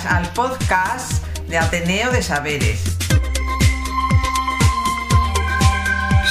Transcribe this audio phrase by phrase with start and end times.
[0.00, 2.96] Bienvenidas al podcast de Ateneo de Saberes.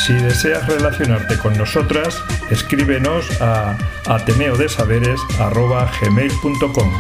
[0.06, 3.78] Si deseas relacionarte con nosotras, escríbenos a
[4.08, 6.92] ateneodesaberes.gmail.com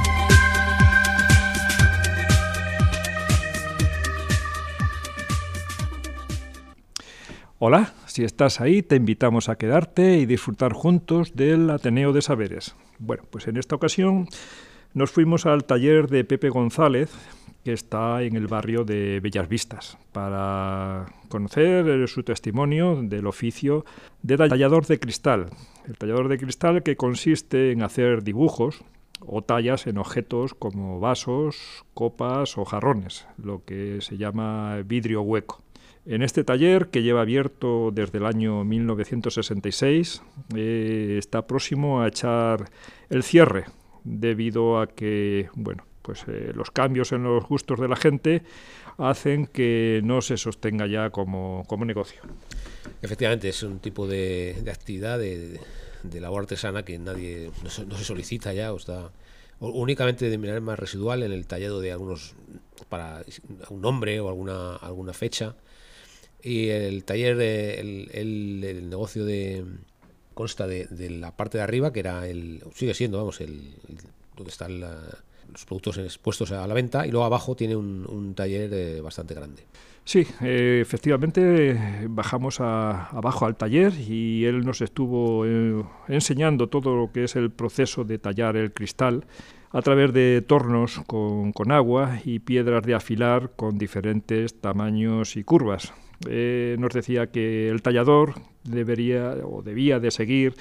[7.59, 12.75] Hola, si estás ahí, te invitamos a quedarte y disfrutar juntos del Ateneo de Saberes.
[12.99, 14.29] Bueno, pues en esta ocasión
[14.93, 17.11] nos fuimos al taller de Pepe González,
[17.63, 23.85] que está en el barrio de Bellas Vistas, para conocer su testimonio del oficio
[24.23, 25.47] de tallador de cristal.
[25.87, 28.83] El tallador de cristal que consiste en hacer dibujos
[29.19, 35.61] o tallas en objetos como vasos, copas o jarrones, lo que se llama vidrio hueco.
[36.05, 40.23] En este taller, que lleva abierto desde el año 1966,
[40.55, 42.71] eh, está próximo a echar
[43.09, 43.65] el cierre
[44.03, 48.43] debido a que, bueno, pues eh, los cambios en los gustos de la gente
[48.97, 52.21] hacen que no se sostenga ya como, negocio.
[53.01, 55.59] Efectivamente, es un tipo de, actividad de,
[56.19, 59.11] labor artesana que nadie no se, solicita ya o está
[59.59, 62.33] únicamente de manera más residual en el tallado de algunos
[62.87, 63.23] para
[63.69, 65.57] un nombre o alguna alguna fecha
[66.41, 69.65] y el taller el, el negocio de
[70.39, 72.63] consta de, la parte de arriba, que era el.
[72.73, 73.73] sigue siendo, vamos, el,
[74.37, 79.01] donde están los productos expuestos a la venta, y luego abajo tiene un, taller eh,
[79.01, 79.63] bastante grande.
[80.05, 87.11] Sí, eh, efectivamente bajamos abajo al taller y él nos estuvo eh, enseñando todo lo
[87.11, 89.25] que es el proceso de tallar el cristal
[89.71, 95.91] a través de tornos con agua y piedras de afilar con diferentes tamaños y curvas.
[96.25, 100.55] Nos decía que el tallador debería o debía de seguir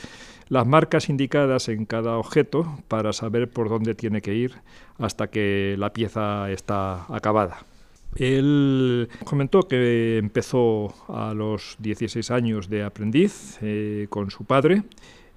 [0.49, 4.55] las marcas indicadas en cada objeto para saber por dónde tiene que ir
[4.99, 7.59] hasta que la pieza está acabada.
[8.17, 14.83] Él comentó que empezó a los 16 años de aprendiz eh, con su padre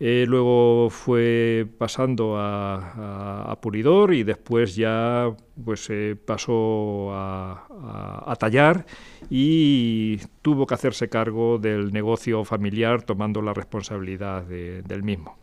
[0.04, 5.32] eh, luego fue pasando a, Puridor y después ya
[5.64, 5.92] pues
[6.26, 8.88] pasó a, tallar
[9.30, 15.38] y tuvo que hacerse cargo del negocio familiar tomando la responsabilidad del mismo.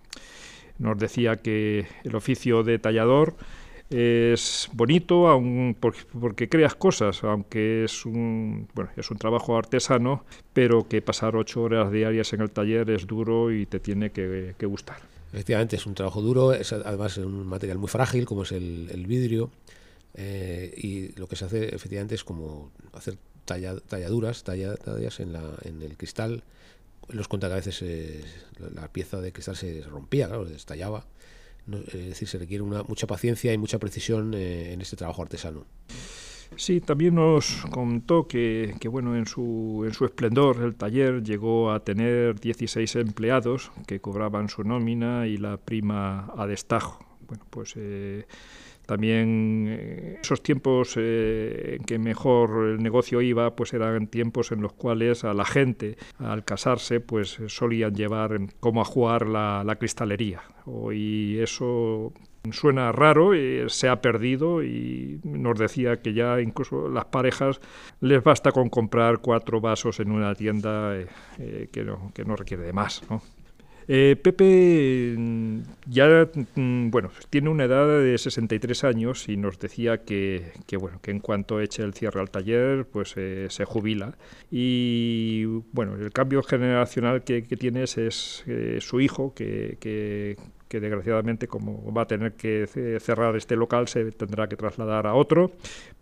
[0.79, 3.37] Nos decía que el oficio de tallador
[3.91, 10.87] es bonito aun porque, creas cosas, aunque es un, bueno, es un trabajo artesano, pero
[10.87, 15.01] que pasar ocho horas diarias en el taller es duro y te tiene que, gustar.
[15.33, 19.51] Efectivamente, es un trabajo duro, es además un material muy frágil como es el, vidrio,
[20.15, 23.17] eh, y lo que se hace efectivamente es como hacer
[23.47, 26.43] talladuras, tallas en, la, en el cristal,
[27.09, 28.23] los cuenta que a veces eh,
[28.75, 31.07] la pieza de cristal se rompía, claro, se estallaba
[31.87, 35.65] es decir, se requiere una, mucha paciencia y mucha precisión eh, en este trabajo artesano.
[36.57, 41.81] Sí, también nos contó que, bueno, en su, en su esplendor el taller llegó a
[41.81, 47.05] tener 16 empleados que cobraban su nómina y la prima a destajo.
[47.29, 48.27] Bueno, pues eh,
[48.89, 54.63] también eh, esos tiempos eh, en que mejor el negocio iba, pues eran tiempos en
[54.63, 60.41] los cuales a la gente, al casarse, pues solían llevar como a jugar la, cristalería.
[60.65, 62.15] Hoy eso
[62.51, 67.61] suena raro, y se ha perdido y nos decía que ya incluso las parejas
[68.01, 70.97] les basta con comprar cuatro vasos en una tienda
[71.39, 73.03] eh, que, no, que no requiere de más.
[73.11, 73.21] ¿no?
[73.91, 80.05] Eh, Pepe mm, ya mm, bueno, tiene una edad de 63 años y nos decía
[80.05, 84.19] que, bueno, que en cuanto eche el cierre al taller, pues eh, se jubila.
[84.51, 90.37] Y bueno, el cambio generacional que, que tienes es eh, su hijo, que, que
[90.69, 92.67] desgraciadamente como va a tener que
[93.01, 95.53] cerrar este local se tendrá que trasladar a otro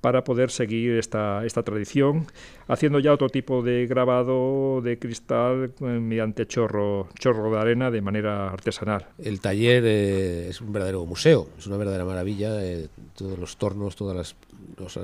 [0.01, 2.27] para poder seguir esta, esta tradición,
[2.69, 8.01] haciendo ya otro tipo de grabado de cristal eh, mediante chorro, chorro de arena de
[8.01, 9.09] manera artesanal.
[9.19, 13.97] El taller eh, es un verdadero museo, es una verdadera maravilla, eh, todos los tornos,
[13.97, 14.37] todas
[14.79, 14.99] las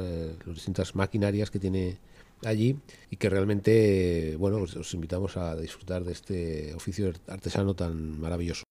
[0.46, 1.96] distintas maquinarias que tiene
[2.44, 2.76] allí
[3.10, 8.64] y que realmente, bueno, os invitamos a disfrutar de este oficio artesano tan maravilloso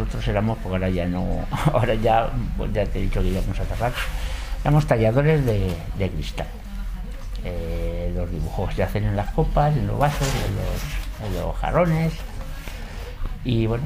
[0.00, 3.58] nosotros éramos, porque ahora ya no, ahora ya, pues ya te he dicho que íbamos
[3.58, 3.92] a cerrar,
[4.62, 6.46] éramos talladores de, cristal.
[7.44, 10.28] Eh, los dibujos se hacen en las copas, en los vasos,
[11.24, 12.12] en los, jarrones.
[13.44, 13.84] Y bueno,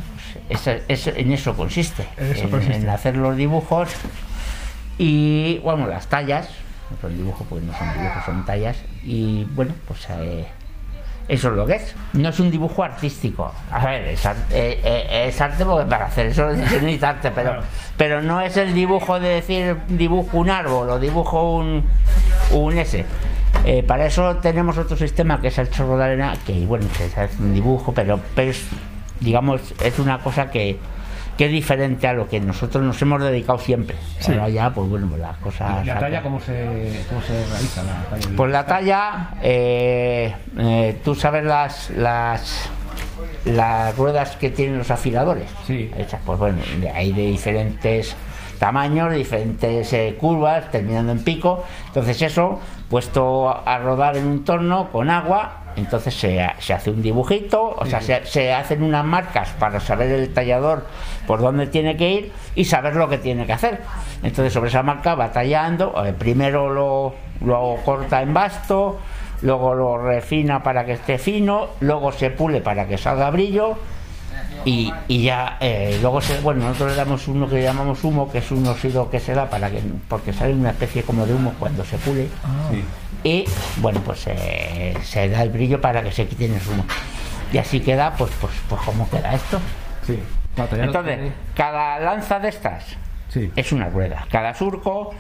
[0.49, 0.67] pues
[1.07, 3.89] en eso consiste, en, hacer los dibujos
[4.99, 6.49] y, bueno, las tallas,
[6.91, 8.77] no son dibujos porque no son dibujos, son tallas.
[9.03, 10.47] Y bueno, pues eh,
[11.29, 11.94] eso es lo que es.
[12.12, 13.53] No es un dibujo artístico.
[13.71, 17.62] A ver, es, ar- eh, eh, es arte porque para hacer eso necesita arte, pero,
[17.97, 21.85] pero no es el dibujo de decir dibujo un árbol o dibujo un,
[22.53, 23.05] un ese.
[23.65, 27.38] Eh, para eso tenemos otro sistema que es el chorro de arena, que bueno, es
[27.38, 28.67] un dibujo, pero, pero es,
[29.20, 30.79] digamos, es una cosa que,
[31.37, 33.97] que es diferente a lo que nosotros nos hemos dedicado siempre.
[34.21, 34.33] Sí.
[34.33, 35.85] Ahora ya, pues bueno, pues las cosas...
[35.85, 37.83] ¿Y la talla cómo se, cómo se realiza?
[37.83, 42.71] La talla del- Pues la talla, eh, eh, tú sabes las, las
[43.45, 45.51] las ruedas que tienen los afiladores.
[45.67, 45.91] Sí.
[45.97, 46.59] Hechas, pues bueno,
[46.95, 48.17] hay de diferentes
[48.59, 51.65] tamaños, de diferentes eh, curvas, terminando en pico.
[51.89, 56.91] Entonces eso, puesto a rodar en un torno con agua, entonces se, ha- se hace
[56.91, 60.87] un dibujito, o sea, se, se hacen unas marcas para saber el tallador
[61.26, 63.81] por dónde tiene que ir y saber lo que tiene que hacer.
[64.23, 68.99] Entonces sobre esa marca va tallando, eh, primero lo, lo corta en basto,
[69.43, 73.77] luego lo refina para que esté fino, luego se pule para que salga brillo
[74.65, 78.38] y, y ya eh, luego se, bueno nosotros le damos uno que llamamos humo que
[78.38, 81.53] es un óxido que se da para que porque sale una especie como de humo
[81.59, 82.29] cuando se pule
[82.70, 82.82] Sí.
[83.25, 83.44] Y
[83.79, 86.85] bueno pues eh, se da el brillo para que se quiten el humo
[87.53, 89.59] y así queda pues pues pues como queda esto
[90.06, 90.21] Sí.
[90.56, 92.85] Entonces cada lanza de estas
[93.31, 93.50] Sí.
[93.56, 94.25] es una rueda.
[94.31, 95.12] Cada surco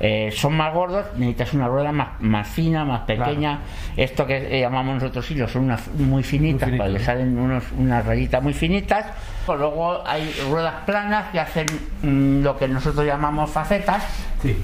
[0.00, 3.60] eh, son más gordos, necesitas una rueda más, más fina, más pequeña.
[3.96, 8.42] Esto que eh, llamamos nosotros hilos son unas muy finitas, Muy salen unos, unas rayitas
[8.42, 9.06] muy finitas.
[9.46, 11.66] Pues luego hay ruedas planas que hacen
[12.02, 14.02] mm, lo que nosotros llamamos facetas,
[14.42, 14.60] Sí.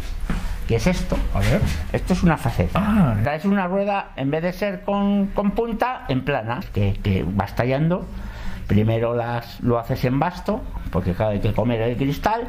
[0.69, 1.17] Que es esto.
[1.35, 1.61] A ver.
[1.93, 2.79] Esto es una faceta.
[2.81, 3.17] Ah.
[3.19, 7.01] O sea, es una rueda, en vez de ser con, con punta, en plana, que,
[7.03, 8.07] que vas tallando.
[8.69, 10.61] Primero las, lo haces en basto,
[10.93, 12.43] porque claro, hay que comer el cristal.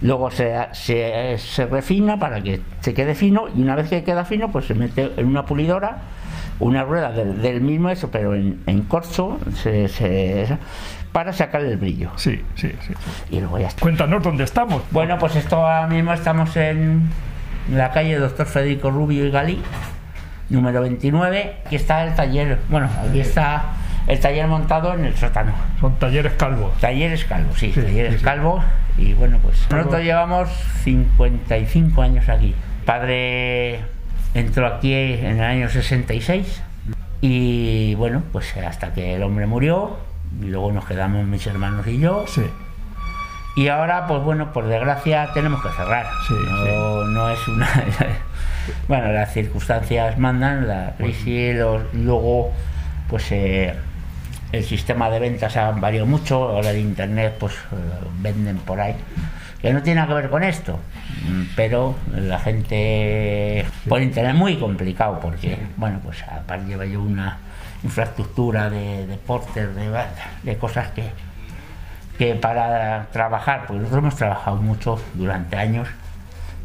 [0.00, 3.46] Luego se, se, se refina para que se quede fino.
[3.54, 5.98] Y una vez que queda fino, pues se mete en una pulidora,
[6.60, 10.56] una rueda del, del mismo eso, pero en, en corcho, se, se-
[11.10, 12.10] para sacar el brillo.
[12.16, 12.92] Sí, sí, sí.
[13.30, 13.80] Y luego ya está.
[13.82, 14.82] Cuéntanos dónde estamos.
[14.92, 17.10] Bueno, pues esto ahora mismo estamos en
[17.70, 19.62] la calle Doctor Federico Rubio y Galí,
[20.48, 21.56] número 29.
[21.66, 23.76] Aquí está el taller, bueno, aquí está
[24.06, 25.52] el taller montado en el sótano.
[25.80, 26.78] Son talleres calvos.
[26.78, 28.24] Talleres Calvo, sí, Sí, Talleres sí, sí.
[28.24, 28.62] Calvo.
[28.98, 30.48] Y bueno, pues nosotros llevamos
[30.84, 32.54] 55 años aquí.
[32.84, 33.80] Padre
[34.34, 36.62] entró aquí en el año 66
[37.20, 39.96] y bueno, pues hasta que el hombre murió
[40.40, 42.24] y luego nos quedamos mis hermanos y yo.
[42.28, 42.42] Sí.
[43.56, 46.06] Y ahora, pues bueno, por desgracia tenemos que cerrar.
[46.28, 47.68] Sí, no, no es una.
[48.88, 52.52] bueno, las circunstancias mandan, la crisis, los- luego,
[53.08, 53.74] pues eh,
[54.52, 56.50] el sistema de ventas ha variado mucho.
[56.50, 57.56] Ahora el internet, pues eh,
[58.20, 58.94] venden por ahí.
[59.62, 60.78] Que no tiene nada que ver con esto,
[61.26, 67.00] mm, pero la gente por internet es muy complicado porque, bueno, pues aparte lleva yo
[67.00, 67.38] una
[67.82, 69.90] infraestructura de deportes, de,
[70.42, 71.04] de cosas que,
[72.18, 75.88] que para trabajar, porque nosotros hemos trabajado mucho durante años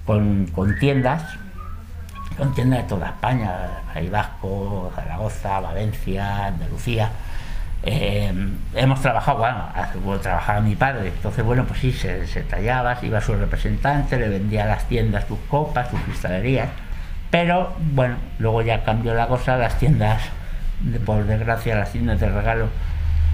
[0.06, 1.24] con, con tiendas,
[2.38, 3.52] con tiendas de toda España,
[3.94, 7.10] País Vasco, Zaragoza, Valencia, Andalucía.
[7.84, 8.32] Eh,
[8.76, 9.40] hemos trabajado,
[10.04, 13.34] bueno, trabajaba mi padre, entonces bueno, pues sí, se, se tallaba, se iba a su
[13.34, 16.70] representante, le vendía a las tiendas sus copas, sus cristalerías,
[17.32, 20.22] pero bueno, luego ya cambió la cosa, las tiendas,
[21.06, 22.68] por desgracia, las tiendas de regalo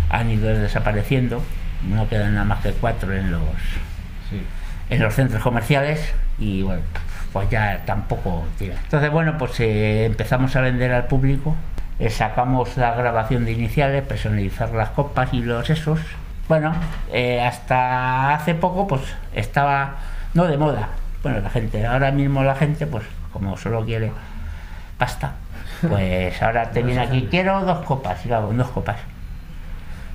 [0.09, 1.41] han ido desapareciendo,
[1.83, 3.41] no quedan nada más que cuatro en los,
[4.29, 4.41] Sí.
[4.89, 6.81] en los centros comerciales y bueno,
[7.33, 8.75] pues ya tampoco tira.
[8.83, 11.55] Entonces bueno, pues eh, empezamos a vender al público,
[11.99, 15.99] eh, sacamos la grabación de iniciales, personalizar las copas y los esos.
[16.47, 16.73] Bueno,
[17.11, 19.01] eh, hasta hace poco pues
[19.33, 19.95] estaba
[20.33, 20.89] no de moda.
[21.23, 23.03] Bueno, la gente, ahora mismo la gente pues
[23.33, 24.11] como solo quiere
[24.97, 25.33] pasta,
[25.87, 28.97] pues ahora te viene aquí, quiero dos copas y hago dos copas.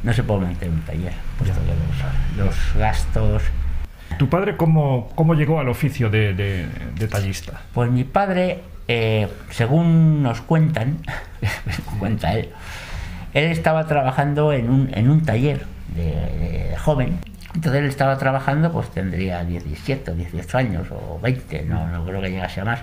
[0.03, 3.43] No se puede meter en un taller, puesto que los, los gastos
[4.19, 6.67] ¿Tu padre cómo, cómo llegó al oficio de, de-
[6.99, 7.63] de tallista?
[7.73, 10.99] Pues mi padre, eh, según nos cuentan,
[11.99, 12.51] cuenta él,
[13.33, 15.65] él estaba trabajando en un, en un taller
[15.97, 16.03] de,
[16.71, 17.19] de joven.
[17.55, 22.21] Entonces él estaba trabajando, pues tendría 17 o 18 años o 20, no, no creo
[22.21, 22.81] que llegase a más.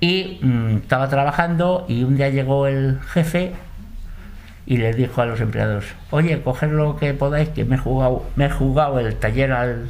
[0.00, 3.52] Y mm, estaba trabajando y un día llegó el jefe
[4.66, 8.24] y les dijo a los empleados, oye, coger lo que podáis, que me he jugado,
[8.34, 9.88] me he jugado el taller al,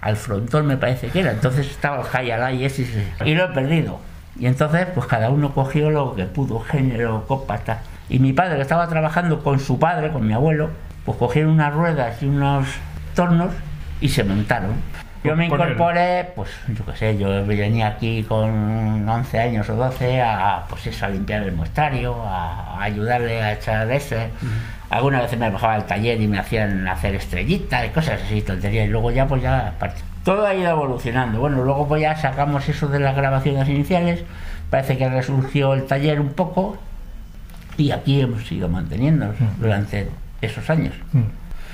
[0.00, 1.32] al frontón, me parece que era.
[1.32, 2.86] Entonces estaba el Hayalá y ese,
[3.24, 3.98] y lo he perdido.
[4.38, 7.78] Y entonces, pues cada uno cogió lo que pudo, género, copa, tal.
[8.08, 10.70] Y mi padre, que estaba trabajando con su padre, con mi abuelo,
[11.04, 12.68] pues cogieron unas ruedas y unos
[13.14, 13.52] tornos
[14.00, 14.72] y se montaron.
[15.24, 20.22] Yo me incorporé, pues yo qué sé, yo venía aquí con 11 años o 12
[20.22, 24.30] a, pues eso, a limpiar el muestrario, a, a ayudarle a echar ese.
[24.90, 28.86] Algunas veces me bajaba al taller y me hacían hacer estrellitas y cosas así, tonterías.
[28.86, 30.00] Y luego ya, pues ya, aparte.
[30.24, 31.40] Todo ha ido evolucionando.
[31.40, 34.24] Bueno, luego pues ya sacamos eso de las grabaciones iniciales.
[34.70, 36.76] Parece que resurgió el taller un poco
[37.76, 40.08] y aquí hemos ido manteniéndonos durante
[40.42, 40.94] esos años.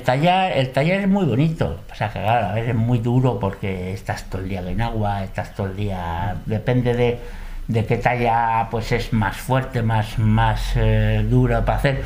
[0.05, 3.41] Taller, el taller es muy bonito, o sea que claro, a veces es muy duro
[3.41, 7.19] porque estás todo el día en agua, estás todo el día, depende de,
[7.67, 12.03] de qué talla pues es más fuerte, más, más eh, duro para hacer.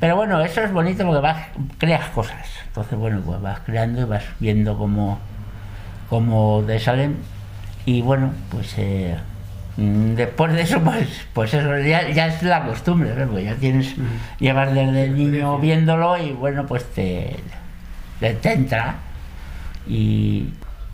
[0.00, 1.46] Pero bueno, eso es bonito porque vas,
[1.78, 2.46] creas cosas.
[2.66, 5.18] Entonces bueno, pues vas creando y vas viendo cómo,
[6.08, 7.16] cómo te salen.
[7.86, 9.16] Y bueno, pues eh,
[9.76, 13.26] después de eso, pues, pues eso ya, ya es la costumbre, ¿no?
[13.30, 13.94] Pues ya tienes,
[14.38, 17.36] llevas desde niño viéndolo y bueno, pues te,
[18.20, 18.96] te, te entra.
[19.86, 20.50] Y,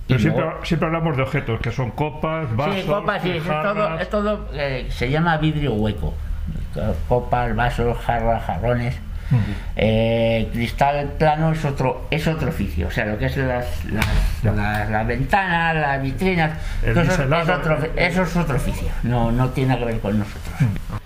[0.07, 3.31] Pero y siempre, luego- siempre hablamos de objetos, que son copas, vasos, Sí, copas, sí,
[3.31, 3.75] es jarras.
[3.75, 6.15] todo, es todo eh, se llama vidrio hueco.
[7.09, 8.97] Copas, vasos, jarras, jarrones.
[9.77, 14.07] Eh, cristal plano es otro es otro oficio, o sea, lo que es las, las,
[14.43, 17.01] las- las ventanas, las vitrinas, eso,
[17.43, 20.55] es otro, eso es otro oficio, no, no tiene que ver con nosotros.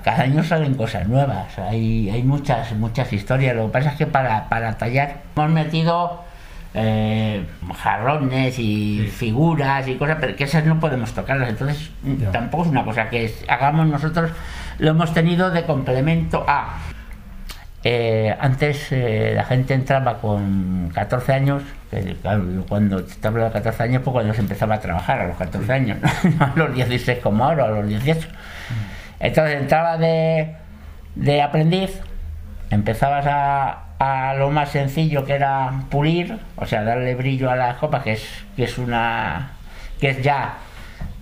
[0.02, 4.06] Cada año salen cosas nuevas, hay, hay muchas, muchas historias, lo que pasa es que
[4.06, 6.24] para, para tallar hemos metido
[6.74, 7.46] eh,
[7.82, 11.48] jarrones y figuras y cosas, pero que esas no podemos tocarlas.
[11.48, 14.30] Entonces, mm, tampoco es una cosa que es- hagamos nosotros,
[14.78, 16.76] lo hemos tenido de complemento a.
[17.84, 23.44] eh, antes eh, la gente entraba con 14 años, que, claro, yo cuando te hablo
[23.44, 25.98] de 14 años, pues cuando se empezaba a trabajar a los 14 años,
[26.38, 28.28] no a los 16 como ahora, a los 18.
[29.20, 30.54] Entonces entraba de,
[31.14, 32.00] de aprendiz,
[32.70, 37.76] empezabas a, a lo más sencillo que era pulir, o sea, darle brillo a la
[37.76, 39.52] copa, que es, que es una
[40.00, 40.58] que es ya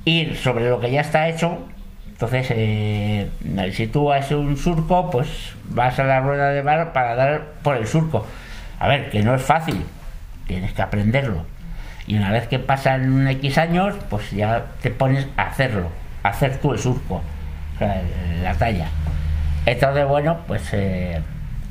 [0.04, 1.66] ir sobre lo que ya está hecho.
[2.14, 3.28] Entonces, eh,
[3.73, 7.76] si tú haces un surco, pues vas a la rueda de bar para dar por
[7.76, 8.25] el surco.
[8.78, 9.85] A ver, que no es fácil,
[10.47, 11.44] tienes que aprenderlo.
[12.06, 15.88] Y una vez que pasan X años, pues ya te pones a hacerlo,
[16.23, 17.21] a hacer tú el surco,
[18.42, 18.87] la talla.
[19.66, 21.21] Entonces, bueno, pues eh,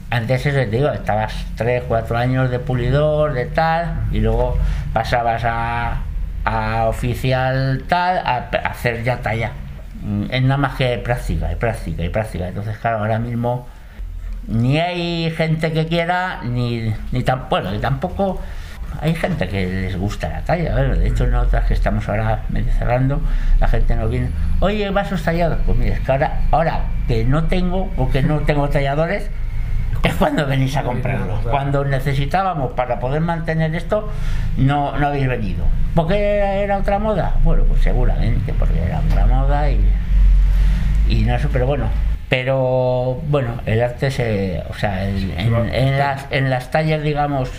[0.10, 4.58] antes eso te digo, estabas 3, 4 años de pulidor, de tal, y luego
[4.92, 6.02] pasabas a,
[6.90, 9.54] oficial tal, a hacer ya talla.
[10.04, 12.48] Mm, Es nada más que práctica, y práctica, y práctica.
[12.48, 13.68] Entonces, claro, ahora mismo
[14.48, 18.42] ni hay gente que quiera, ni, ni tan, bueno, tampoco
[19.02, 20.76] hay gente que les gusta la talla.
[20.76, 23.22] de hecho, nosotras que estamos ahora medio cerrando,
[23.60, 24.30] la gente nos viene,
[24.60, 25.60] oye, vasos tallados.
[25.66, 29.30] Pues mira, es que ahora, ahora que no tengo, o que no tengo talladores,
[30.04, 31.40] es cuando venís a comprarlos.
[31.50, 34.12] Cuando necesitábamos para poder mantener esto,
[34.58, 35.66] no, no habéis venido.
[35.96, 37.36] ¿Por qué era otra moda?
[37.44, 39.80] Bueno, pues seguramente, porque era otra moda y,
[41.08, 41.86] y no sé, pero bueno.
[42.30, 44.64] Pero bueno, el arte se.
[44.70, 47.50] O sea, el- en, en las, en las tallas, digamos,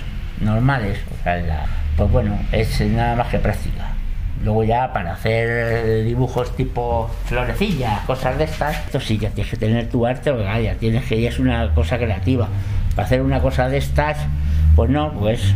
[0.41, 3.85] normales, o sea, la- pues bueno, es nada más que práctica.
[4.45, 9.57] Luego ya para hacer dibujos tipo florecillas, cosas de estas, esto sí ya tienes que
[9.57, 12.47] tener tu arte, porque ah, ya tienes que ya es una cosa creativa.
[12.95, 14.19] Para hacer una cosa de estas,
[14.77, 15.55] pues no, pues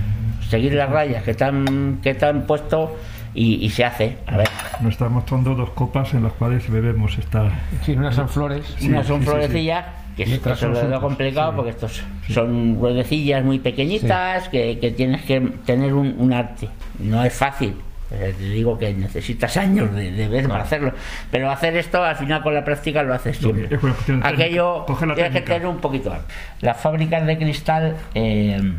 [0.49, 2.97] seguir las rayas que han, que te han puesto
[3.35, 4.16] y, y se hace.
[4.26, 4.49] A ver,
[4.80, 7.50] Nos está mostrando dos copas en las cuales bebemos esta...
[7.85, 8.64] Sí, unas son flores.
[8.83, 9.37] unas son sí, sí, sí.
[9.37, 9.85] florecillas,
[10.16, 11.57] que es, otras eso es lo complicado, sí.
[11.57, 16.71] porque estos son ruedecillas muy pequeñitas que, que tienes que tener un, un arte.
[16.99, 17.76] No es fácil.
[18.10, 20.92] Eh, Te digo que necesitas años de, de ver para hacerlo.
[21.30, 23.66] Pero hacer esto, al final con la práctica lo haces siempre.
[23.74, 24.44] Es una cuestión de técnica.
[24.44, 24.84] Aquello
[25.14, 26.12] tienes que tener un poquito.
[26.12, 26.32] arte.
[26.60, 28.72] Las fábricas de cristal eh,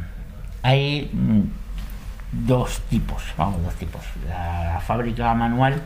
[0.63, 1.41] hay mm,
[2.31, 4.01] dos tipos, vamos, dos tipos.
[4.27, 5.81] La, la fábrica manual,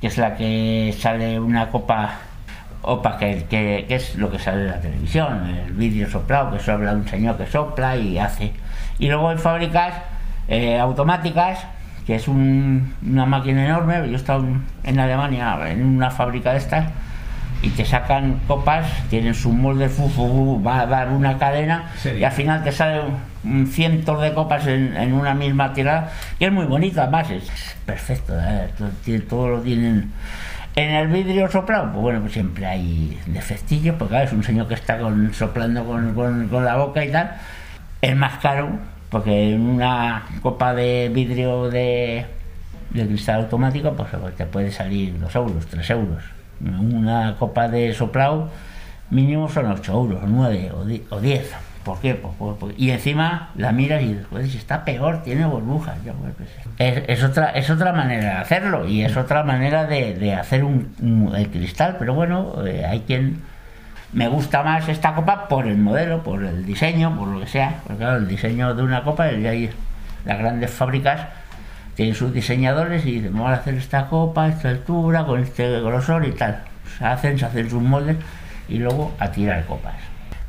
[0.00, 2.18] que es la que sale una copa
[2.82, 6.58] opa, que, que- que es lo que sale en la televisión, el vídeo soplado, que
[6.62, 8.52] sopla un señor que sopla y hace.
[8.98, 9.94] Y luego hay fábricas
[10.48, 11.64] eh, automáticas,
[12.06, 13.96] que es un- una máquina enorme.
[14.06, 14.44] Yo he estado
[14.84, 16.86] en- Alemania en una fábrica de estas
[17.62, 21.84] y te sacan copas, tienen su molde, fu, fu, fu, va a dar una cadena
[22.18, 23.16] y al final te salen
[23.68, 28.34] cientos de copas en, en una misma tirada, que es muy bonito además, es perfecto,
[28.38, 28.68] ¿eh?
[29.28, 30.12] todo, lo tienen.
[30.76, 34.66] En el vidrio soplado, pues bueno, pues siempre hay defectillos, porque claro, es un señor
[34.66, 37.30] que está con, soplando con, con- con la boca y tal.
[38.02, 38.70] Es más caro,
[39.14, 42.26] porque en una copa de vidrio de,
[42.92, 46.24] cristal automático, pues, pues te puede salir 2 euros, 3 euros.
[46.60, 48.50] Una copa de soplado
[49.10, 50.72] mínimo son 8 euros, 9
[51.10, 51.54] o 10.
[51.84, 52.16] ¿Por qué?
[52.16, 55.94] Pues, pues, pues- y encima la miras y dices, "Joder, si está peor, tiene burbujas.
[56.36, 56.48] Pues,
[56.80, 60.92] es, es otra, es otra manera de hacerlo y es otra manera de, hacer un,
[61.00, 61.94] un- el cristal.
[62.00, 63.42] Pero bueno, eh, hay quien
[64.14, 67.80] me gusta más esta copa por el modelo, por el diseño, por lo que sea.
[67.84, 69.70] Porque claro, el diseño de una copa, y hay
[70.24, 71.20] las grandes fábricas
[71.94, 76.26] tienen sus diseñadores y dicen, vamos a hacer esta copa, esta altura, con este grosor
[76.26, 76.62] y tal.
[76.98, 78.16] Se hacen, se hacen sus moldes
[78.68, 79.94] y luego a tirar copas.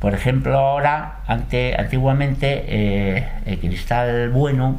[0.00, 4.78] Por ejemplo, ahora, ante, antiguamente, eh, el cristal bueno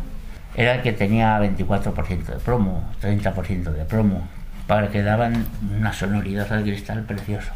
[0.56, 4.28] era el que tenía 24% de plomo, 30% de plomo,
[4.68, 5.46] para que daban
[5.78, 7.52] una sonoridad al cristal precioso.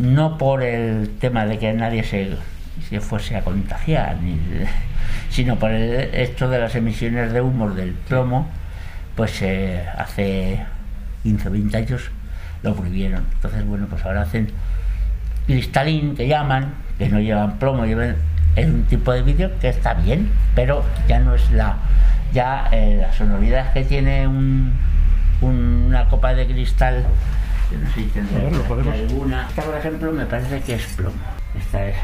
[0.00, 2.36] No por el tema de que nadie se,
[2.88, 4.16] se fuese a contagiar,
[5.30, 8.48] sino por el hecho de las emisiones de humo del plomo,
[9.14, 9.42] pues
[9.96, 10.64] hace
[11.22, 12.10] 15 o 20 años
[12.62, 13.24] lo prohibieron.
[13.34, 14.48] Entonces, bueno, pues ahora hacen
[15.46, 18.16] cristalín que llaman, que no llevan plomo, llevan
[18.56, 21.76] es un tipo de vídeo que está bien, pero ya no es la
[22.32, 24.72] ya eh, la sonoridad que tiene un,
[25.40, 27.04] un- una copa de cristal.
[27.70, 29.46] Yo no sé si tendrá A ver, lo podemos- alguna.
[29.48, 31.16] Esta, por ejemplo, me parece que es plomo.
[31.58, 31.96] Esta es.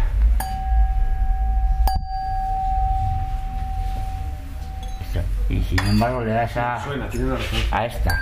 [5.01, 5.23] Esta.
[5.49, 7.35] Y sin embargo le das a, Suena, tiene
[7.71, 8.21] a esta.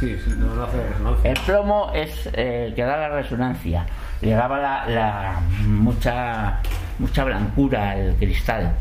[0.00, 1.30] Sí, sí, no, no hace resonancia.
[1.30, 3.86] El plomo es eh, el que da la resonancia,
[4.20, 6.58] le daba la, la- mucha
[6.98, 8.72] mucha blancura al cristal.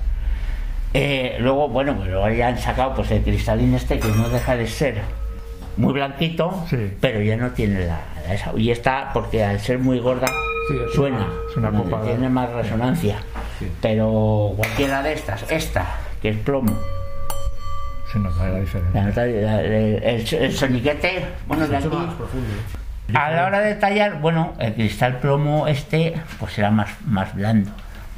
[0.94, 4.56] Eh, luego, bueno, pues luego ya han sacado pues el cristalín este que no deja
[4.56, 5.02] de ser
[5.78, 6.94] muy blanquito, Sí.
[7.00, 8.52] pero ya no tiene la, la esa.
[8.58, 10.28] Y está porque al ser muy gorda
[10.68, 11.84] Sí, es suena, una- es una ¿no?
[11.84, 13.18] copa- tiene más resonancia.
[13.60, 13.72] Sí.
[13.82, 15.86] Pero cualquiera de estas, esta
[16.22, 16.72] que es plomo,
[18.12, 19.02] Se nota la diferencia.
[19.02, 22.48] la nota- la- el, el- el soniquete, bueno, de aquí, más profundo.
[22.48, 23.14] ¿eh?
[23.14, 27.72] a la hora de tallar, bueno, el cristal plomo este pues será más, más blando,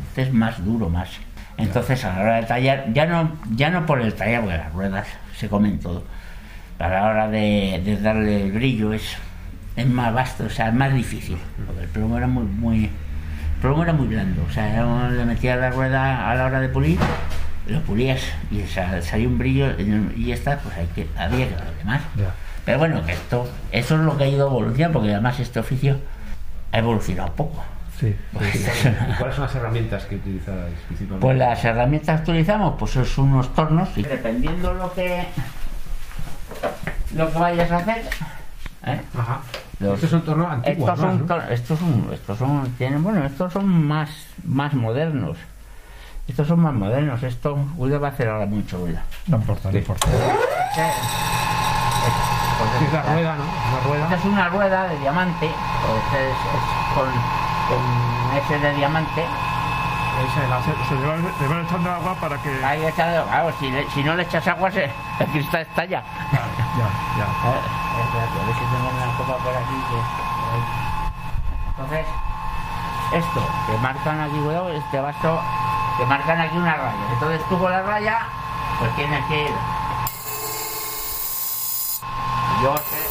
[0.09, 1.09] este es más duro, más.
[1.57, 4.73] Entonces a la hora de tallar, ya no, ya no por el tallar, porque las
[4.73, 6.03] ruedas se comen todo,
[6.85, 9.15] a la hora de, de darle el brillo es,
[9.75, 13.61] es más vasto, o sea, es más difícil, porque el plomo era muy, muy, el
[13.61, 16.99] plomo era muy blando, o sea, le metías la rueda a la hora de pulir,
[17.67, 19.67] lo pulías y sa- salía un brillo
[20.15, 22.01] y esta pues hay que, había que darle más.
[22.65, 25.97] Pero bueno, que esto, eso es lo que ha ido evolucionando, porque además este oficio
[26.71, 27.63] ha evolucionado poco.
[27.99, 28.07] Sí.
[28.33, 31.21] ¿Y cuáles son las herramientas que utilizáis principalmente?
[31.21, 35.25] Pues las herramientas que utilizamos, pues son unos tornos, y dependiendo lo que
[37.15, 38.03] lo que vayas a hacer,
[38.85, 39.01] ¿eh?
[39.17, 39.39] Ajá.
[39.79, 41.41] Los- Estos son tornos antiguos, estos son, ¿no?
[41.53, 44.09] estos son, estos son, tienen, bueno, estos son más,
[44.43, 45.37] más modernos.
[46.27, 47.21] Estos son más modernos.
[47.23, 48.99] Esto, Wilde va a hacer ahora mucho, Wilde.
[49.27, 50.07] No importa, no importa.
[52.77, 53.43] Sí, es la rueda, ¿no?
[53.43, 54.03] La rueda.
[54.03, 55.47] Esta es una rueda de diamante,
[56.11, 57.05] sea, es- es con,
[57.69, 59.25] con ese de diamante.
[60.13, 62.59] Se, se, le le van echando agua para que.
[62.59, 64.83] Ya, Ahí echado, claro, si, le- si no le echas agua, se,
[65.19, 66.03] el cristal estalla.
[66.31, 67.25] ya.
[67.25, 67.61] A ver,
[68.05, 69.77] espérate, a ver si tengo una copa por aquí.
[69.89, 70.63] que- ahí.
[71.69, 72.05] Entonces,
[73.13, 75.41] esto, te marcan aquí, cuidado, este vaso,
[75.97, 77.07] te marcan aquí una raya.
[77.13, 78.19] Entonces tú con la raya,
[78.79, 79.51] pues tienes que ir.
[82.61, 83.01] Yo sé,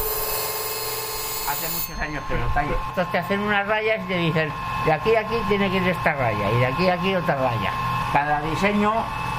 [1.65, 2.75] hace muchos años que lo tallo.
[2.89, 4.51] Estos te hacen unas rayas y te dicen,
[4.85, 7.35] de aquí a aquí tiene que ir esta raya, y de aquí a aquí otra
[7.35, 7.71] raya.
[8.11, 8.93] Cada diseño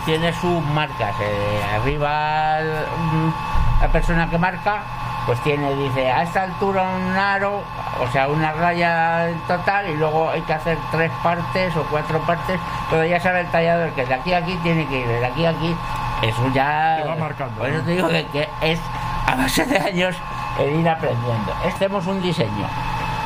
[0.04, 1.14] tiene sus marcas.
[1.20, 3.34] eh, arriba el- un-
[3.80, 4.82] la persona que marca,
[5.26, 7.62] pues tiene, dice, a esta altura un aro,
[8.00, 12.20] o sea, una raya en total, y luego hay que hacer tres partes o cuatro
[12.22, 12.58] partes,
[12.90, 15.46] pero ya sabe el tallador que de aquí a aquí tiene que ir, de aquí
[15.46, 15.74] a aquí,
[16.22, 16.98] eso ya...
[17.02, 17.84] Te va marcando, Por eso ¿no?
[17.84, 18.80] te digo que, que es
[19.26, 20.16] a base de años
[20.58, 21.52] el ir aprendiendo.
[21.66, 22.66] Hacemos un diseño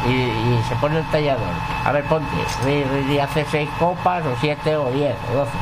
[0.08, 1.42] y, y se pone el tallador.
[1.84, 2.26] A ver, ponte,
[2.64, 5.58] Ri hace seis copas o siete o diez o doce.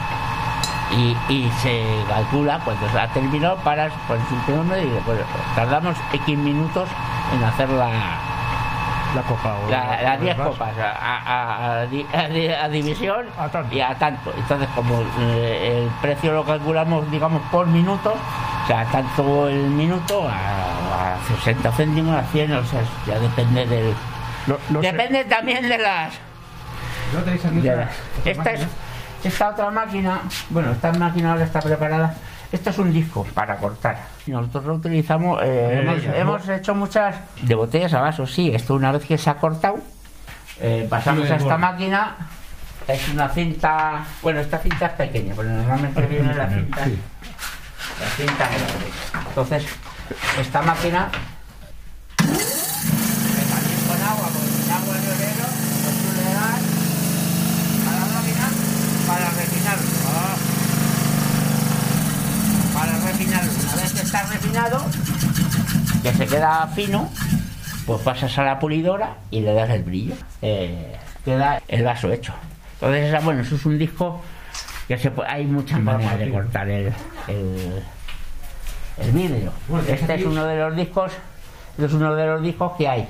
[0.92, 5.18] Y, y se calcula cuando se ha terminado, paras por el cronómetro y dices, pues
[5.56, 6.88] tardamos X minutos
[7.34, 7.88] en hacer la,
[9.16, 9.56] La copa.
[9.66, 13.26] o la- la- las 10 vas- copas a, a- a di- a di- a división
[13.72, 14.32] y a tanto.
[14.36, 20.28] Entonces, como eh, el precio lo calculamos, digamos, por minuto, o sea, tanto el minuto
[20.28, 23.94] a, a 60 céntimos, a 100, o sea, ya depende del.
[24.46, 24.92] Lo- lo sé.
[24.92, 26.14] Depende también de las.
[27.14, 27.86] ¿No tenéis de
[28.24, 28.66] esta es
[29.24, 32.14] esta otra máquina, bueno, esta máquina ahora está preparada.
[32.52, 33.98] Esto es un disco para cortar.
[34.26, 38.52] Nosotros lo utilizamos, eh, Eh, hemos, ya, hemos hecho muchas de botellas a vasos, sí.
[38.54, 39.78] Esto una vez que se ha cortado,
[40.60, 41.58] eh, pasamos Sí, a esta bueno.
[41.58, 42.16] máquina.
[42.86, 46.98] Es una cinta, bueno, esta cinta es pequeña, pero normalmente viene la cinta, Sí.
[48.00, 49.28] la cinta grande.
[49.28, 49.66] Entonces,
[50.38, 51.10] esta máquina
[58.06, 58.50] para afinar
[59.06, 59.78] para afinar
[62.74, 64.84] para afinar una vez que está refinado,
[66.02, 67.10] que se queda fino,
[67.86, 70.14] pues pasas a la pulidora y le das el brillo.
[70.42, 72.34] Eh, queda el vaso hecho.
[72.74, 74.22] Entonces, bueno, eso es un disco
[74.88, 76.92] que se puede, hay muchas maneras de cortar el
[78.98, 79.52] el vidrio.
[79.88, 81.12] Este es uno de los discos,
[81.72, 83.08] este es uno de los discos que hay.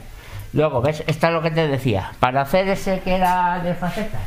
[0.52, 1.04] Luego, ¿ves?
[1.06, 2.12] Esta es lo que te decía.
[2.20, 4.22] Para hacer ese que era de facetas,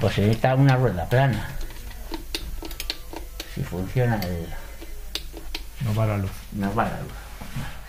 [0.00, 1.48] pues se necesita una rueda plana.
[3.54, 4.46] Si funciona el.
[5.84, 6.30] No va la luz.
[6.52, 7.12] No va la luz.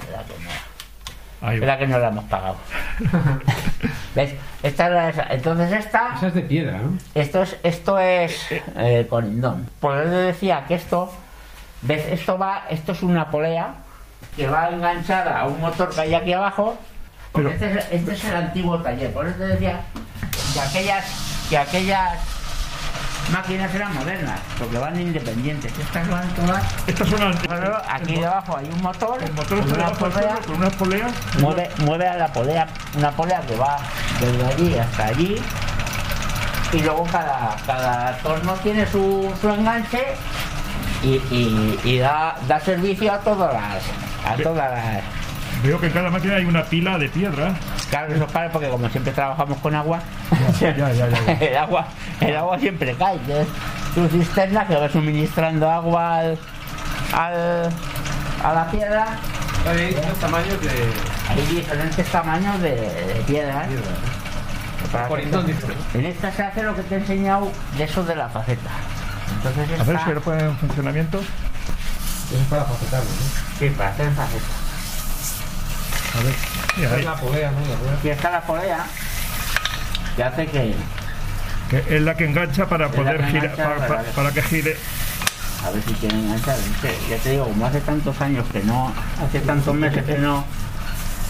[0.06, 1.60] Será que no.
[1.60, 2.56] Será que no la hemos pagado.
[4.16, 4.34] ¿Ves?
[4.64, 5.24] Esta es la esa.
[5.30, 6.16] Entonces esta.
[6.16, 6.98] Esa es de piedra, ¿no?
[7.16, 9.70] Esto es, esto es eh, conindón.
[9.80, 11.12] Por eso decía que esto,
[11.82, 12.06] ¿ves?
[12.08, 13.74] Esto va, esto es una polea
[14.36, 16.78] que va enganchada a un motor que hay aquí abajo.
[17.34, 19.14] Pero- este, es, este es el antiguo taller.
[19.14, 19.82] Por eso te decía
[20.54, 21.06] que aquellas,
[21.50, 22.20] que aquellas
[23.32, 25.72] máquinas eran modernas, porque van independientes.
[25.78, 26.64] Estas van todas.
[26.88, 30.42] Estas son las- Pero aquí debajo hay un motor, el motor con una polea, suelo
[30.48, 31.12] con unas poleas.
[31.40, 33.78] mueve, mueve a la polea, una polea que va
[34.20, 35.42] desde allí hasta allí
[36.74, 40.04] y luego cada, cada torno tiene su, su enganche
[41.04, 43.84] y, y- y da, da servicio a todas las
[44.32, 45.04] a todas las
[45.64, 47.54] Veo que en cada máquina hay una pila de piedra.
[47.90, 50.00] claro eso es claro porque como siempre trabajamos con agua
[50.60, 51.34] Ya, ya, ya, ya.
[51.42, 51.88] el agua
[52.22, 53.48] el agua siempre cae es
[53.96, 56.38] tu cisterna que va suministrando agua al,
[57.14, 57.70] al-
[58.44, 59.06] a la piedra
[59.68, 60.70] Hay distintos tamaños de
[61.30, 63.84] hay diferentes tamaños de, de piedras piedra.
[64.92, 65.56] Para Por que- entonces,
[65.94, 68.70] En esta se hace lo que te he enseñado de eso de la faceta.
[69.38, 71.20] Entonces A ver si lo pone en funcionamiento.
[71.20, 73.58] Eso es para facetarlo, ¿no?
[73.60, 74.46] Sí, para hacer faceta.
[76.20, 76.36] A ver.
[76.86, 77.00] Esa ahí.
[77.00, 77.58] es la polea, ¿no?
[77.98, 78.86] Aquí está la polea
[80.16, 80.76] que hace que...
[81.70, 84.42] Que es la que engancha para Es poder girar, para, para para- que- para que
[84.44, 84.78] gire.
[85.66, 86.58] A ver si quieren enganchar.
[87.10, 88.92] Ya te digo, como hace tantos años que no...
[89.24, 90.46] Hace tantos meses que no...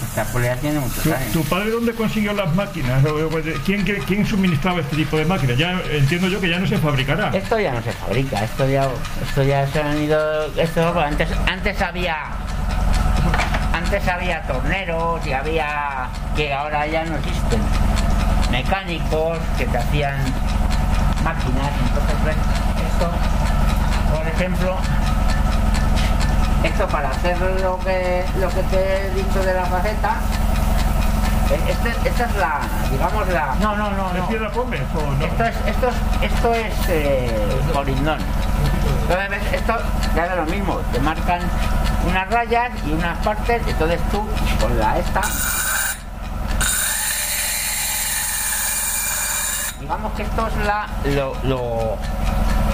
[0.04, 1.32] Esta polea tiene muchos ¿Tu, años.
[1.34, 3.04] tu padre dónde consiguió las máquinas?
[3.06, 3.30] O-
[3.66, 5.58] ¿Quién, quién, quién suministraba este tipo de máquinas?
[5.58, 7.30] Ya entiendo yo que ya no se fabricará.
[7.36, 8.88] Esto ya no se fabrica, esto ya,
[9.28, 12.18] esto ya se han ido, esto pues, antes, antes había,
[13.74, 17.62] antes había torneros y había que ahora ya no existen,
[18.52, 20.18] mecánicos que te hacían
[21.24, 22.36] máquinas, entonces
[22.92, 23.12] esto,
[24.16, 24.78] por ejemplo,
[26.64, 30.16] esto para hacer lo que lo que te he dicho de la faceta,
[31.52, 32.60] eh, este- esta es la,
[32.92, 34.48] digamos la, no, no, no, ¿Es no.
[34.62, 35.26] o no?
[35.26, 38.20] Esto es, esto es, esto es eh, corindón.
[39.04, 39.54] Entonces, ¿ves?
[39.54, 39.74] esto
[40.16, 41.42] ya da lo mismo, te marcan
[42.08, 44.28] unas rayas y unas partes, entonces tú
[44.62, 45.22] con la esta.
[49.80, 51.98] Digamos que esto es la, lo, lo,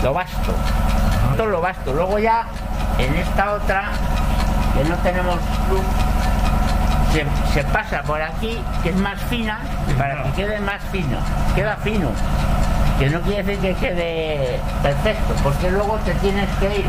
[0.03, 0.53] lo vasto.
[1.31, 1.93] Esto es lo vasto.
[1.93, 2.45] Luego ya
[2.99, 3.89] en esta otra,
[4.73, 5.35] que no tenemos
[5.69, 5.81] luz,
[7.11, 9.59] se, se pasa por aquí, que es más fina,
[9.97, 11.17] para que quede más fino.
[11.55, 12.09] Queda fino.
[12.99, 16.85] Que no quiere decir que quede perfecto, porque luego te tienes que ir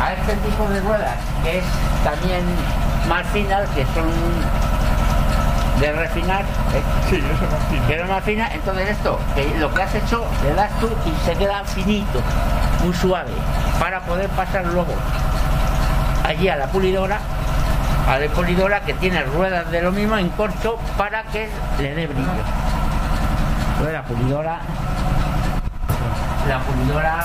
[0.00, 1.64] a este tipo de ruedas, que es
[2.04, 2.42] también
[3.08, 4.10] más finas, que son
[5.80, 6.82] de refinar, ¿eh?
[7.08, 7.82] Sí, eso es más fino.
[7.88, 11.34] pero más fina, entonces esto, que lo que has hecho, le das tú y se
[11.36, 12.20] queda finito,
[12.84, 13.30] muy suave,
[13.78, 14.94] para poder pasar luego
[16.22, 17.18] allí a la pulidora,
[18.06, 22.06] a la pulidora que tiene ruedas de lo mismo en corcho para que le dé
[22.06, 22.28] brillo.
[23.70, 24.58] Entonces la pulidora,
[26.46, 27.24] la pulidora,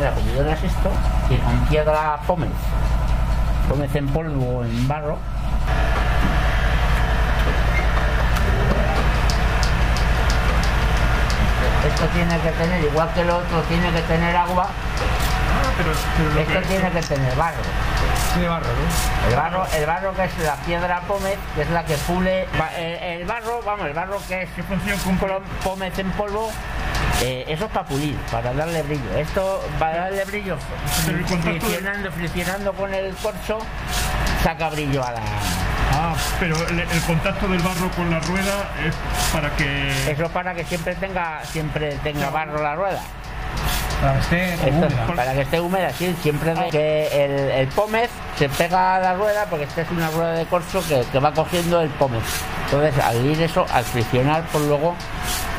[0.00, 0.90] la pulidora es esto,
[1.28, 2.50] que con piedra pómez,
[3.68, 5.18] pómez en polvo o en barro,
[11.86, 14.68] esto tiene que tener, igual que el otro tiene que tener agua,
[15.56, 15.92] Ah, pero,
[16.40, 17.62] esto que- tiene que tener barro.
[18.32, 19.28] Tiene barro, ¿no?
[19.30, 22.48] El barro, el barro que es la piedra pómez, que es la que pule.
[22.60, 24.48] va- El, el barro, vamos, el barro que es
[25.62, 26.50] pómez en polvo,
[27.22, 29.16] eh, eso es para pulir, para darle brillo.
[29.16, 30.56] Esto, para darle brillo,
[31.04, 33.58] friccionando, friccionando con el corcho,
[34.42, 35.20] saca brillo a la.
[36.06, 38.94] Ah, pero el, el contacto del barro con la rueda es
[39.32, 40.10] para que...
[40.12, 43.00] Eso para que siempre tenga, siempre tenga barro la rueda.
[44.02, 45.06] Para que esté Esto, húmeda.
[45.16, 49.46] para que esté húmeda, sí, siempre que el, el pómez se pega a la rueda,
[49.48, 52.22] porque esta es una rueda de corcho que, que va cogiendo el pómez.
[52.66, 54.94] Entonces, al ir eso, al friccionar, pues luego,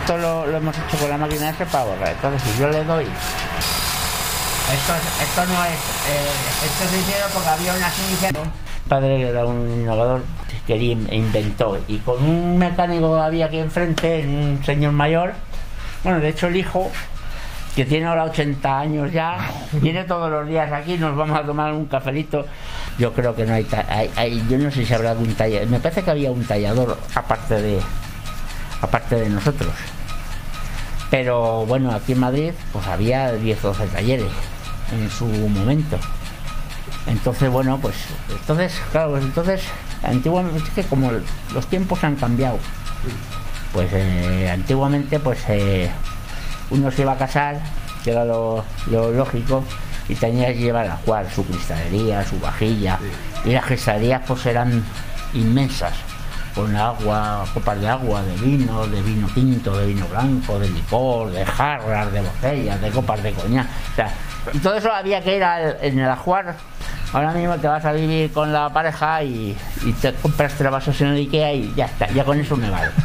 [0.01, 2.10] esto lo, lo hemos hecho con la máquina ese para borrar.
[2.10, 3.05] Entonces, si yo le doy.
[3.05, 5.71] Esto, es- esto no es.
[5.71, 8.34] eh, esto se hicieron porque había iniciativas.
[8.47, 10.21] Mi padre, que era un innovador,
[10.67, 11.78] quería, inventó.
[11.88, 15.34] Y con un mecánico que había aquí enfrente, un señor mayor,
[16.04, 16.91] bueno, de hecho, el hijo
[17.75, 19.38] que tiene ahora 80 años ya,
[19.73, 22.45] viene todos los días aquí, nos vamos a tomar un cafelito.
[22.97, 25.80] Yo creo que no hay, hay- hay- yo no sé si habrá algún tallador, me
[25.80, 27.80] parece que había un tallador aparte de
[28.82, 29.71] aparte de nosotros.
[31.10, 34.32] Pero bueno, aquí en Madrid pues había 10 o 12 talleres
[34.91, 35.97] en su momento.
[37.08, 37.95] Entonces, bueno, pues
[38.30, 39.62] entonces, claro, pues entonces,
[40.05, 41.11] antiguamente, es que como
[41.53, 42.57] los tiempos han cambiado,
[43.73, 45.89] pues eh, antiguamente, pues eh,
[46.69, 47.59] uno se iba a casar,
[48.03, 49.63] que era lo, lo lógico,
[50.07, 52.99] y tenía que llevar a jugar su cristalería, su vajilla,
[53.43, 54.83] y las cristalerías pues eran
[55.33, 55.93] inmensas,
[56.53, 61.31] con agua, copas de agua, de vino, de vino tinto, de vino blanco, de licor,
[61.31, 64.09] de jarras, de botellas, de copas de coñac, o sea,
[64.53, 66.55] y todo eso había que ir al- en el ajuar.
[67.13, 70.99] Ahora mismo te vas a vivir con la pareja y, y te compras tres vasos
[71.01, 72.89] en el Ikea y ya está, ya con eso me vale.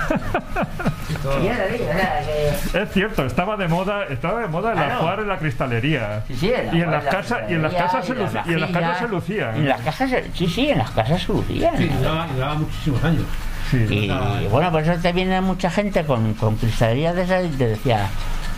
[1.43, 4.95] Y es cierto, estaba de moda, estaba de moda el Claro.
[4.97, 6.23] ajuar en la cristalería.
[6.29, 8.15] Sí, sí, en la- y en las la casas y en las cristalería, casas se
[8.15, 9.11] luci- y en las casas se vajillas.
[9.11, 9.55] lucían.
[9.57, 11.77] En las casas, se- sí, sí, en las casas se lucían.
[11.77, 13.25] Sí, duraba, duraba muchísimos años.
[13.71, 13.77] Sí.
[13.89, 17.67] Y bueno, por eso te viene mucha gente con, con cristalerías de esas y te
[17.69, 18.07] decía,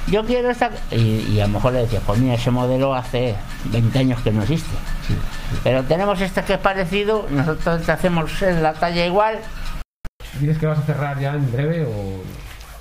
[0.09, 0.71] yo quiero esta.
[0.91, 3.35] Y, y a lo mejor le decía, pues mira, ese modelo hace
[3.67, 4.71] 20 años que no existe.
[5.63, 9.39] Pero tenemos este que es parecido, nosotros te hacemos la talla igual.
[10.41, 12.23] ¿Dices que vas a cerrar ya en breve o...?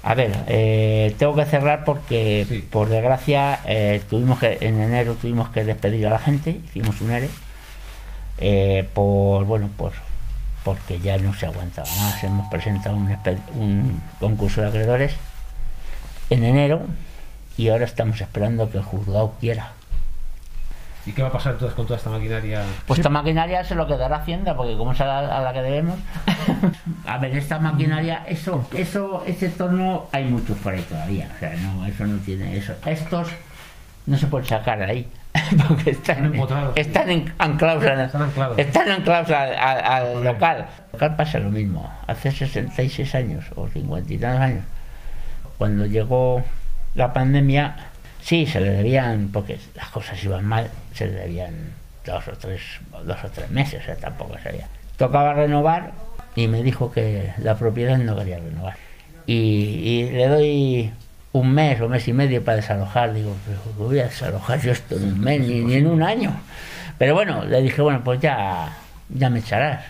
[0.03, 2.67] A ver, eh, tengo que cerrar porque, Sí.
[2.71, 7.11] por desgracia, eh, tuvimos que en enero tuvimos que despedir a la gente, hicimos un
[7.11, 7.29] ERE,
[8.39, 9.93] eh, por bueno, pues
[10.63, 12.23] porque ya no se aguantaba más.
[12.23, 13.15] Hemos presentado un,
[13.55, 15.13] un concurso de acreedores
[16.31, 16.81] en enero
[17.57, 19.71] y ahora estamos esperando que el juzgado quiera.
[21.05, 22.61] ¿Y qué va a pasar entonces con toda esta maquinaria?
[22.85, 25.63] Pues esta maquinaria se lo quedará Hacienda, porque como es a la, a la que
[25.63, 25.97] debemos.
[27.07, 31.27] a ver, esta maquinaria, eso, eso, ese tono hay muchos por ahí todavía.
[31.35, 32.73] O sea, no, eso no tiene eso.
[32.85, 33.29] Estos
[34.05, 35.11] no se pueden sacar de ahí.
[35.67, 36.73] Porque están, Están empotrados.
[36.77, 38.59] están en- anclados, al- Están anclados.
[38.59, 40.67] están anclados al, al- al local.
[40.85, 41.91] El local pasa lo mismo.
[42.05, 44.63] Hace 66 años o 50 y tantos años,
[45.57, 46.43] cuando llegó
[46.95, 47.75] la pandemia,
[48.21, 51.53] sí, se le debían, porque las cosas iban mal, se le debían
[52.05, 52.61] dos o tres,
[53.05, 54.67] dos o tres meses, o sea, tampoco sabía.
[54.97, 55.91] Tocaba renovar
[56.35, 58.75] y me dijo que la propiedad no quería renovar.
[59.25, 60.91] Y, y le doy
[61.33, 63.13] un mes o mes y medio para desalojar.
[63.13, 66.03] Digo, pero ¿cómo voy a desalojar yo esto en un mes ni, ni en un
[66.03, 66.33] año?
[66.97, 68.77] Pero bueno, le dije, bueno, pues ya,
[69.09, 69.83] ya me echarás.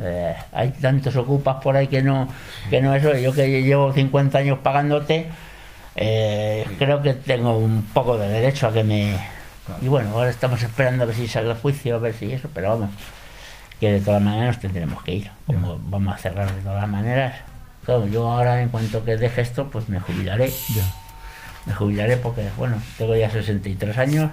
[0.00, 2.28] Eh, hay tantos ocupas por ahí que no,
[2.70, 3.16] que no eso.
[3.16, 5.26] Yo que llevo 50 años pagándote,
[6.00, 9.16] eh, creo que tengo un poco de derecho a que me...
[9.82, 12.48] Y bueno, ahora estamos esperando a ver si sale el juicio, a ver si eso,
[12.54, 12.90] pero vamos,
[13.80, 15.30] que de todas maneras nos tendremos que ir.
[15.46, 17.34] Como vamos a cerrar de todas maneras.
[17.84, 20.50] Claro, yo ahora en cuanto que deje esto, pues me jubilaré.
[21.66, 24.30] Me jubilaré porque, bueno, tengo ya 63 años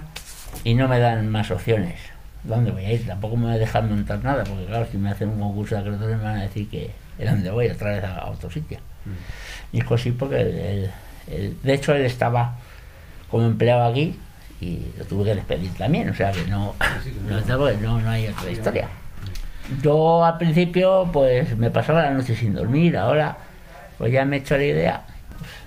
[0.64, 2.00] y no me dan más opciones.
[2.44, 3.06] ¿Dónde voy a ir?
[3.06, 5.80] Tampoco me voy a dejar montar nada, porque claro, si me hacen un concurso de
[5.82, 7.66] acreedores me van a decir que ¿de dónde voy?
[7.68, 8.78] Otra vez a, a otro sitio.
[9.72, 10.90] Y es así porque, él-
[11.30, 12.56] él- de hecho, él estaba
[13.30, 14.18] como empleado aquí
[14.60, 16.74] y lo tuve que despedir también, o sea que no,
[17.82, 18.88] no, no hay otra historia.
[19.82, 23.36] Yo al principio pues me pasaba la noche sin dormir, ahora
[23.98, 25.02] pues ya me he hecho la idea,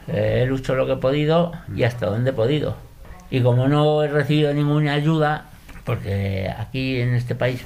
[0.06, 2.76] pues, eh, he luchado lo que he podido y hasta donde he podido.
[3.30, 5.46] Y como no he recibido ninguna ayuda,
[5.84, 7.62] porque aquí en este país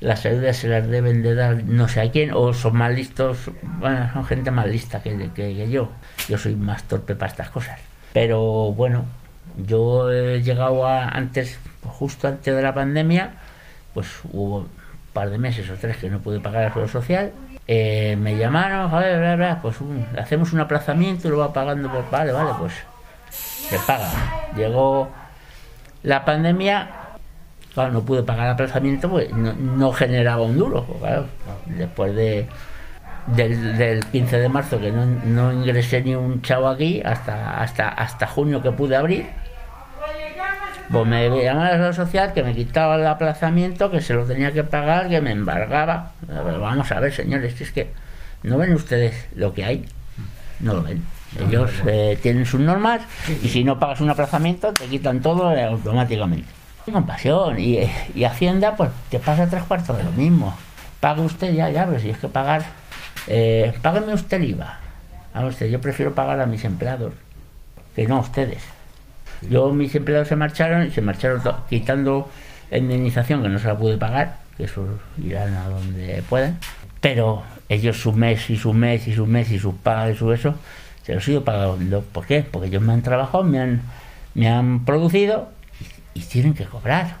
[0.00, 3.50] las ayudas se las deben de dar no sé a quién, o son más listos,
[3.80, 5.90] bueno, son gente más lista que, que- que yo.
[6.28, 7.78] Yo soy más torpe para estas cosas.
[8.12, 9.04] Pero bueno,
[9.66, 13.32] yo he llegado antes, justo antes de la pandemia,
[13.94, 14.68] pues hubo un
[15.12, 17.32] par de meses o tres que no pude pagar el seguro social.
[17.66, 19.76] Eh, me llamaron, a ver, bla, bla, pues
[20.18, 22.72] hacemos un aplazamiento y lo va pagando por vale, vale, pues
[23.30, 24.10] se paga.
[24.56, 25.10] Llegó
[26.02, 26.88] la pandemia,
[27.78, 31.26] claro, no pude pagar el aplazamiento, pues no, no generaba un duro, claro,
[31.66, 32.48] después de
[33.28, 37.88] del, del 15 de marzo que no, no ingresé ni un chavo aquí hasta hasta
[37.90, 39.26] hasta junio que pude abrir
[40.90, 44.52] pues me llamaron a la social que me quitaba el aplazamiento que se lo tenía
[44.52, 46.12] que pagar que me embargaba.
[46.26, 47.90] Pero vamos a ver señores es que
[48.42, 49.84] no ven ustedes lo que hay
[50.60, 51.04] no lo ven.
[51.38, 53.02] Ellos eh, tienen sus normas
[53.42, 56.57] y si no pagas un aplazamiento te quitan todo eh, automáticamente
[56.90, 57.78] compasión y,
[58.14, 60.54] y Hacienda pues te pasa tres cuartos de lo mismo.
[61.00, 62.64] Pague usted ya ya pero si es que pagar
[63.26, 64.78] eh, págame usted el IVA.
[65.34, 67.12] A usted yo prefiero pagar a mis empleados
[67.94, 68.62] que no a ustedes.
[69.48, 72.28] Yo mis empleados se marcharon y se marcharon quitando
[72.70, 74.84] indemnización que no se la pude pagar que eso
[75.24, 76.58] irán a donde puedan.
[77.00, 80.32] Pero ellos su mes y su mes y su mes y su paga y su
[80.32, 80.54] eso
[81.04, 82.02] se los ido pagando.
[82.02, 82.42] ¿por qué?
[82.42, 83.82] porque ellos me han trabajado me han
[84.34, 85.50] me han producido
[86.18, 87.16] y, tienen que cobrar.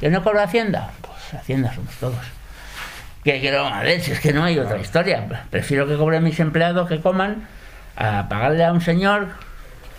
[0.00, 0.90] ¿Que no cobra Hacienda?
[1.00, 2.24] Pues Hacienda somos todos.
[3.24, 4.00] ¿Qué quiero a ver?
[4.00, 5.46] Si es que no hay otra historia.
[5.50, 7.46] Prefiero que cobren mis empleados que coman
[7.96, 9.28] a pagarle a un señor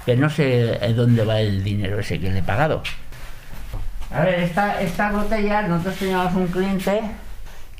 [0.05, 2.83] que no sé dónde va el dinero ese que le he pagado.
[4.13, 7.01] A ver, esta, esta botella, nosotros teníamos un cliente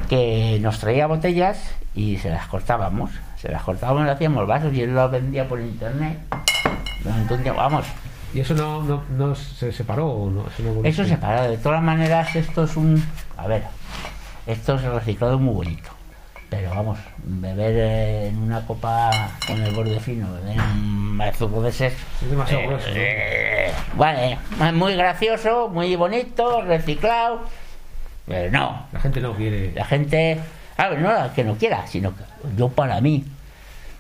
[0.10, 1.60] que nos traía botellas
[1.94, 3.12] y se las cortábamos.
[3.38, 6.18] Se las cortábamos hacíamos vasos y él los vendía por internet.
[7.28, 7.86] Tiempo, vamos,
[8.34, 10.46] ¿Y eso no, no, no se separó o no?
[10.48, 11.48] Eso, no eso se para.
[11.48, 13.04] De todas maneras, esto es un.
[13.38, 13.64] A ver,
[14.48, 15.90] esto es reciclado muy bonito.
[16.50, 19.10] Pero vamos, beber eh, en una copa
[19.48, 21.94] con el borde fino, beber un zumo de ser.
[22.22, 22.90] Es demasiado grueso.
[22.90, 22.96] ¿no?
[22.96, 27.42] Eh, vale, es muy gracioso, muy bonito, reciclado.
[28.28, 29.74] Pero no, La gente no quiere.
[29.74, 30.40] la gente.
[30.78, 32.24] A ver, no la que no quiera, sino que
[32.56, 33.26] yo para mí.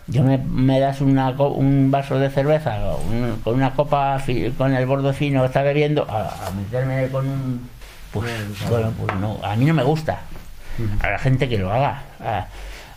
[0.07, 2.77] Yo me, me das una, un vaso de cerveza
[3.09, 7.07] un- con una copa fi- con el borde fino que está bebiendo, a, a meterme
[7.09, 7.69] con un.
[8.11, 8.31] Pues,
[8.69, 10.19] bueno, pues no, a mí no me gusta.
[11.01, 12.03] A la gente que lo haga.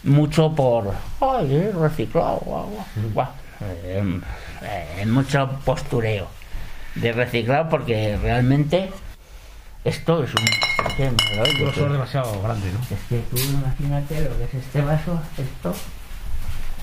[0.02, 0.92] Mucho por.
[1.20, 2.68] Ay, reciclado, guau,
[3.14, 3.28] guau.
[3.84, 4.20] Eh,
[4.62, 6.26] eh, mucho postureo
[6.96, 8.90] de reciclado porque realmente
[9.84, 10.44] esto es un.
[10.88, 12.80] es que me lo Un oigo, grosor demasiado grande, ¿no?
[12.94, 15.74] es que tú imagínate lo que es este vaso, esto.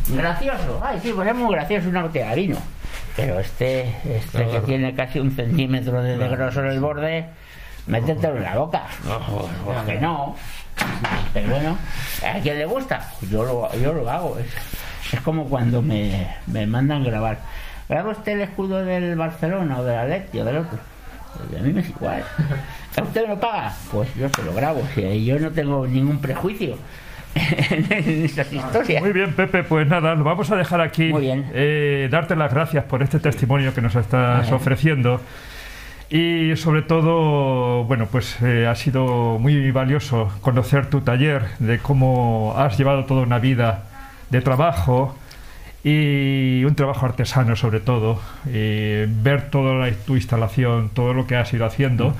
[0.10, 2.58] Gracioso, ay, sí, pues es muy gracioso de vino.
[3.16, 4.66] Pero este, este Claro, que claro.
[4.66, 7.26] tiene casi un centímetro de, de grosor el borde,
[7.88, 8.84] métetelo en la boca.
[9.04, 10.36] Pues, pues que no.
[11.34, 11.78] Pero bueno,
[12.26, 13.12] ¿a quién le gusta?
[13.30, 14.38] Yo lo, yo lo hago.
[14.40, 17.38] Es, es como cuando me, me mandan grabar.
[17.88, 20.80] ¿Graba usted el escudo del Barcelona o del Atleti o del otro?
[21.50, 22.24] Pues a mí me es igual.
[22.98, 23.74] ¿A usted me lo paga?
[23.92, 24.82] Pues yo se lo grabo.
[24.96, 26.78] Si yo no tengo ningún prejuicio
[27.36, 29.02] en esas historias.
[29.02, 31.10] Muy bien, Pepe, pues nada, lo vamos a dejar aquí.
[31.12, 31.46] Muy bien.
[31.54, 35.22] Eh, darte las gracias por este testimonio que nos estás ofreciendo.
[36.10, 42.54] Y sobre todo, bueno, pues eh, ha sido muy valioso conocer tu taller, de cómo
[42.58, 43.86] has llevado toda una vida
[44.30, 45.18] de trabajo
[45.84, 51.36] y un trabajo artesano sobre todo, y ver toda la- tu instalación, todo lo que
[51.36, 52.16] has ido haciendo.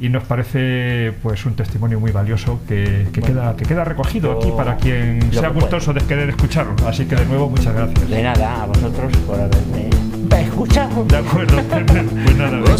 [0.00, 4.50] Y nos parece pues un testimonio muy valioso que, que queda, que queda recogido aquí
[4.56, 6.74] para quien sea gustoso de querer escucharlo.
[6.86, 8.08] Así que de nuevo, muchas gracias.
[8.08, 9.90] De nada, a vosotros por haberme
[10.40, 11.04] escuchado.
[11.04, 11.60] De acuerdo.
[12.24, 12.78] Pues nada, Well,